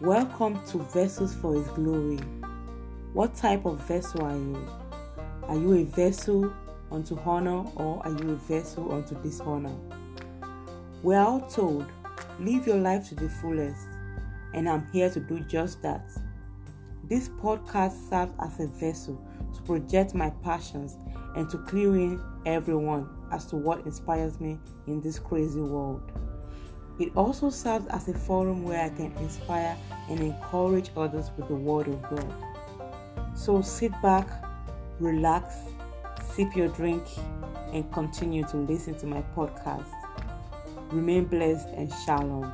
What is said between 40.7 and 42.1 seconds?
Remain blessed and